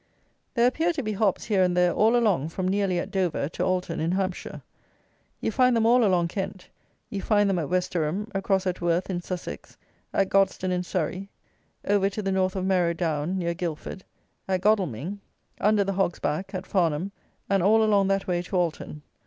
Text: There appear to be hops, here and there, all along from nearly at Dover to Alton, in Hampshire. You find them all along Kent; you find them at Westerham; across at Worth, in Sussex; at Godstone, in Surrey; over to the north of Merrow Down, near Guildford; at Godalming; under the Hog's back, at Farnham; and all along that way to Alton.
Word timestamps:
There 0.55 0.65
appear 0.65 0.93
to 0.93 1.03
be 1.03 1.13
hops, 1.13 1.43
here 1.43 1.61
and 1.61 1.77
there, 1.77 1.93
all 1.93 2.15
along 2.15 2.49
from 2.49 2.67
nearly 2.67 2.97
at 2.97 3.11
Dover 3.11 3.47
to 3.49 3.63
Alton, 3.63 3.99
in 3.99 4.13
Hampshire. 4.13 4.63
You 5.41 5.51
find 5.51 5.75
them 5.75 5.85
all 5.85 6.03
along 6.03 6.29
Kent; 6.29 6.69
you 7.11 7.21
find 7.21 7.47
them 7.47 7.59
at 7.59 7.69
Westerham; 7.69 8.27
across 8.33 8.65
at 8.65 8.81
Worth, 8.81 9.11
in 9.11 9.21
Sussex; 9.21 9.77
at 10.11 10.29
Godstone, 10.29 10.71
in 10.71 10.81
Surrey; 10.81 11.29
over 11.85 12.09
to 12.09 12.23
the 12.23 12.31
north 12.31 12.55
of 12.55 12.65
Merrow 12.65 12.93
Down, 12.93 13.37
near 13.37 13.53
Guildford; 13.53 14.03
at 14.47 14.61
Godalming; 14.61 15.19
under 15.59 15.83
the 15.83 15.93
Hog's 15.93 16.17
back, 16.17 16.55
at 16.55 16.65
Farnham; 16.65 17.11
and 17.47 17.61
all 17.61 17.83
along 17.83 18.07
that 18.07 18.25
way 18.25 18.41
to 18.41 18.55
Alton. 18.57 19.03